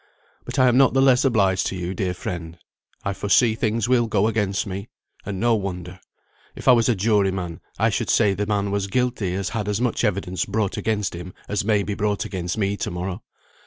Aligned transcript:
But 0.45 0.57
I 0.57 0.67
am 0.67 0.77
not 0.77 0.95
the 0.95 1.01
less 1.03 1.23
obliged 1.23 1.67
to 1.67 1.75
you, 1.75 1.93
dear 1.93 2.15
friend. 2.15 2.57
I 3.03 3.13
foresee 3.13 3.53
things 3.53 3.87
will 3.87 4.07
go 4.07 4.25
against 4.25 4.65
me 4.65 4.89
and 5.27 5.39
no 5.39 5.53
wonder. 5.53 5.99
If 6.55 6.67
I 6.67 6.71
was 6.71 6.89
a 6.89 6.95
jury 6.95 7.29
man, 7.29 7.61
I 7.77 7.91
should 7.91 8.09
say 8.09 8.33
the 8.33 8.47
man 8.47 8.71
was 8.71 8.87
guilty 8.87 9.35
as 9.35 9.49
had 9.49 9.67
as 9.67 9.79
much 9.79 10.03
evidence 10.03 10.43
brought 10.43 10.75
against 10.75 11.13
him 11.13 11.35
as 11.47 11.63
may 11.63 11.83
be 11.83 11.93
brought 11.93 12.25
against 12.25 12.57
me 12.57 12.77
to 12.77 12.89
morrow. 12.89 13.21